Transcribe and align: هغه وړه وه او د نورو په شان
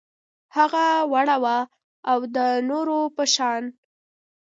هغه 0.57 0.85
وړه 1.11 1.37
وه 1.43 1.57
او 2.11 2.17
د 2.35 2.37
نورو 2.69 2.99
په 3.15 3.23
شان 3.33 3.63